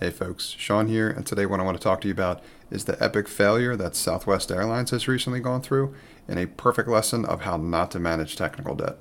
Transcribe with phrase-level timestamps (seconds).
[0.00, 2.84] Hey folks, Sean here, and today what I want to talk to you about is
[2.84, 5.92] the epic failure that Southwest Airlines has recently gone through
[6.28, 8.98] and a perfect lesson of how not to manage technical debt.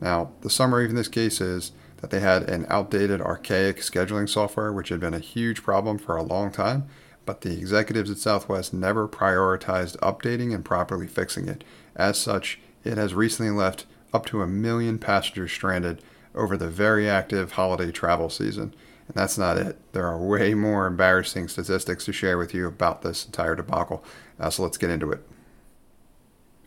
[0.00, 4.72] Now, the summary in this case is that they had an outdated, archaic scheduling software,
[4.72, 6.86] which had been a huge problem for a long time,
[7.24, 11.64] but the executives at Southwest never prioritized updating and properly fixing it.
[11.96, 13.84] As such, it has recently left
[14.14, 16.00] up to a million passengers stranded
[16.36, 18.74] over the very active holiday travel season.
[19.08, 19.78] And that's not it.
[19.92, 24.04] There are way more embarrassing statistics to share with you about this entire debacle.
[24.38, 25.22] Uh, so let's get into it.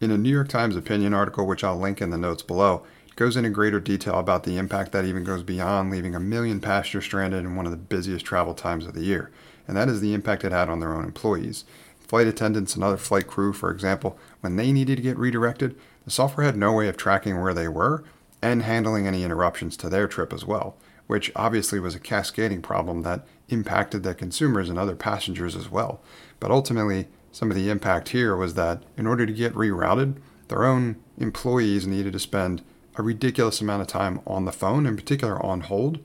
[0.02, 3.16] In a New York Times opinion article, which I'll link in the notes below, it
[3.16, 7.04] goes into greater detail about the impact that even goes beyond leaving a million passengers
[7.04, 9.30] stranded in one of the busiest travel times of the year.
[9.68, 11.66] And that is the impact it had on their own employees.
[12.00, 16.12] Flight attendants and other flight crew, for example, when they needed to get redirected, the
[16.12, 18.04] software had no way of tracking where they were
[18.42, 20.78] and handling any interruptions to their trip as well
[21.10, 26.00] which obviously was a cascading problem that impacted the consumers and other passengers as well.
[26.40, 30.18] But ultimately, some of the impact here was that in order to get rerouted,
[30.50, 32.62] their own employees needed to spend
[32.96, 35.98] a ridiculous amount of time on the phone, in particular on hold.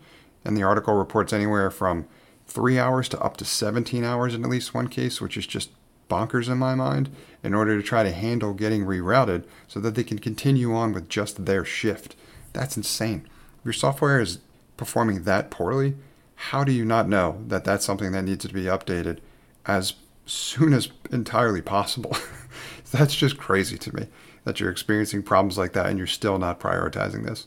[0.43, 2.07] And the article reports anywhere from
[2.47, 5.69] three hours to up to 17 hours in at least one case, which is just
[6.09, 7.11] bonkers in my mind,
[7.43, 11.11] in order to try to handle getting rerouted so that they can continue on with
[11.11, 12.17] just their shift.
[12.55, 13.29] That's insane.
[13.59, 14.39] If Your software is
[14.79, 15.97] performing that poorly,
[16.37, 19.19] how do you not know that that's something that needs to be updated
[19.67, 22.17] as soon as entirely possible?
[22.91, 24.07] that's just crazy to me
[24.45, 27.47] that you're experiencing problems like that and you're still not prioritizing this.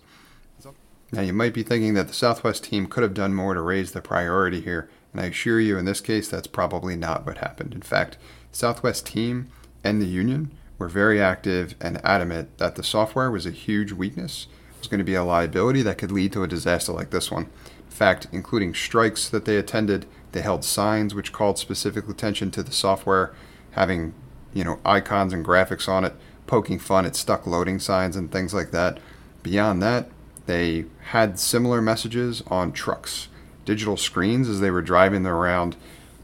[1.12, 3.94] Now, you might be thinking that the Southwest team could have done more to raise
[3.94, 7.74] the priority here, and I assure you in this case that's probably not what happened.
[7.74, 8.18] In fact,
[8.52, 9.48] Southwest team
[9.86, 14.48] and the union were very active and adamant that the software was a huge weakness
[14.80, 17.44] was going to be a liability that could lead to a disaster like this one.
[17.44, 22.64] In fact, including strikes that they attended, they held signs which called specific attention to
[22.64, 23.34] the software
[23.72, 24.14] having,
[24.54, 26.14] you know, icons and graphics on it,
[26.48, 29.00] poking fun at stuck loading signs and things like that.
[29.44, 30.10] Beyond that,
[30.48, 33.28] they had similar messages on trucks,
[33.66, 35.76] digital screens as they were driving around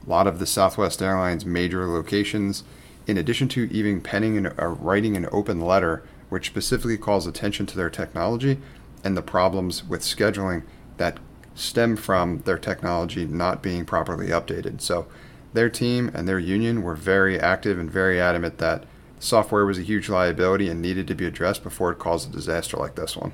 [0.05, 2.63] a lot of the Southwest Airlines major locations,
[3.05, 6.03] in addition to even penning and uh, writing an open letter
[6.33, 8.57] which specifically calls attention to their technology
[9.03, 10.63] and the problems with scheduling
[10.97, 11.19] that
[11.53, 14.81] stem from their technology not being properly updated.
[14.81, 15.05] So,
[15.53, 18.85] their team and their union were very active and very adamant that
[19.19, 22.77] software was a huge liability and needed to be addressed before it caused a disaster
[22.77, 23.33] like this one.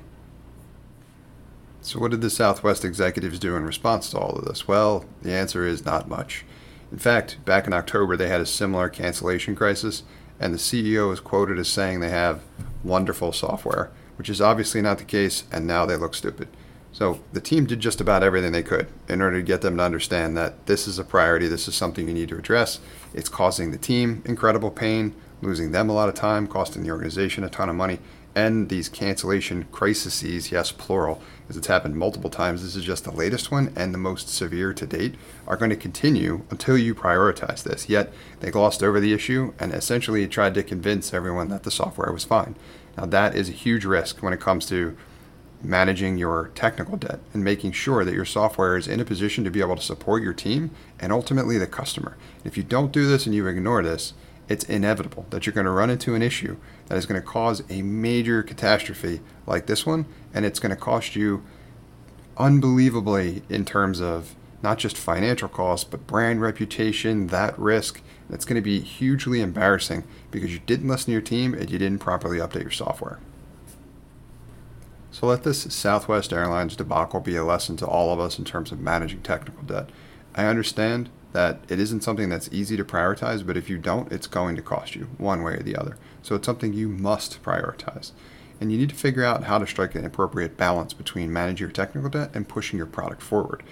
[1.80, 4.68] So, what did the Southwest executives do in response to all of this?
[4.68, 6.44] Well, the answer is not much.
[6.92, 10.02] In fact, back in October, they had a similar cancellation crisis,
[10.38, 12.42] and the CEO is quoted as saying they have
[12.84, 16.48] wonderful software, which is obviously not the case, and now they look stupid.
[16.92, 19.82] So the team did just about everything they could in order to get them to
[19.82, 22.80] understand that this is a priority, this is something you need to address.
[23.14, 27.44] It's causing the team incredible pain, losing them a lot of time, costing the organization
[27.44, 28.00] a ton of money,
[28.34, 32.62] and these cancellation crises, yes, plural, as it's happened multiple times.
[32.62, 35.76] This is just the latest one and the most severe to date, are going to
[35.76, 37.88] continue until you prioritize this.
[37.88, 42.12] Yet they glossed over the issue and essentially tried to convince everyone that the software
[42.12, 42.54] was fine.
[42.96, 44.96] Now, that is a huge risk when it comes to
[45.62, 49.50] managing your technical debt and making sure that your software is in a position to
[49.50, 52.16] be able to support your team and ultimately the customer.
[52.44, 54.14] If you don't do this and you ignore this,
[54.50, 56.56] it's inevitable that you're going to run into an issue
[56.86, 60.76] that is going to cause a major catastrophe like this one, and it's going to
[60.76, 61.44] cost you
[62.36, 68.02] unbelievably in terms of not just financial costs, but brand reputation, that risk.
[68.28, 70.02] It's going to be hugely embarrassing
[70.32, 73.20] because you didn't listen to your team and you didn't properly update your software.
[75.12, 78.72] So let this Southwest Airlines debacle be a lesson to all of us in terms
[78.72, 79.90] of managing technical debt.
[80.34, 84.26] I understand that it isn't something that's easy to prioritize, but if you don't, it's
[84.26, 85.96] going to cost you one way or the other.
[86.22, 88.12] So it's something you must prioritize.
[88.60, 91.72] And you need to figure out how to strike an appropriate balance between managing your
[91.72, 93.62] technical debt and pushing your product forward.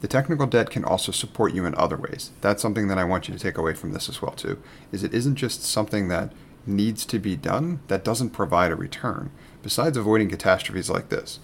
[0.00, 2.30] The technical debt can also support you in other ways.
[2.40, 4.62] That's something that I want you to take away from this as well too.
[4.92, 6.32] Is it isn't just something that
[6.66, 9.30] needs to be done that doesn't provide a return.
[9.62, 11.38] Besides avoiding catastrophes like this,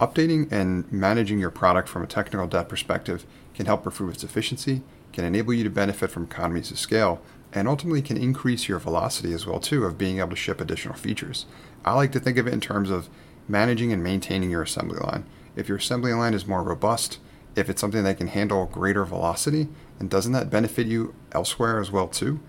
[0.00, 4.82] updating and managing your product from a technical debt perspective can help improve its efficiency,
[5.12, 7.20] can enable you to benefit from economies of scale,
[7.52, 10.94] and ultimately can increase your velocity as well too of being able to ship additional
[10.94, 11.46] features.
[11.84, 13.08] I like to think of it in terms of
[13.48, 15.24] managing and maintaining your assembly line.
[15.54, 17.18] If your assembly line is more robust,
[17.54, 19.68] if it's something that can handle greater velocity,
[19.98, 22.40] then doesn't that benefit you elsewhere as well too?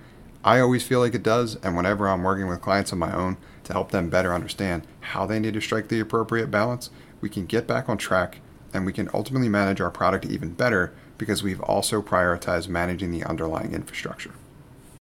[0.45, 3.37] I always feel like it does, and whenever I'm working with clients of my own
[3.63, 6.89] to help them better understand how they need to strike the appropriate balance,
[7.21, 8.39] we can get back on track
[8.73, 13.23] and we can ultimately manage our product even better because we've also prioritized managing the
[13.23, 14.31] underlying infrastructure.